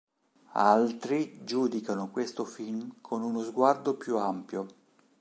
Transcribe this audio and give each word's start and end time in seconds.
Altri 0.53 1.41
giudicano 1.43 2.09
questo 2.09 2.43
film 2.43 2.95
con 3.01 3.21
uno 3.21 3.43
sguardo 3.43 3.97
più 3.97 4.17
ampio. 4.17 4.65